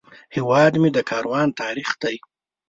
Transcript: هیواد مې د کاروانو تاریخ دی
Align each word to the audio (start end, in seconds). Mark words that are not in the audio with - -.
هیواد 0.35 0.73
مې 0.81 0.89
د 0.93 0.97
کاروانو 1.09 1.57
تاریخ 1.61 1.89
دی 2.01 2.15